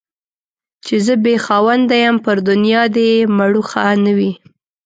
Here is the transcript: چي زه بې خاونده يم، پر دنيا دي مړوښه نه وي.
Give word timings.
چي 0.85 0.95
زه 1.05 1.13
بې 1.23 1.35
خاونده 1.45 1.95
يم، 2.05 2.15
پر 2.25 2.37
دنيا 2.49 2.83
دي 2.95 3.09
مړوښه 3.37 3.85
نه 4.05 4.11
وي. 4.17 4.31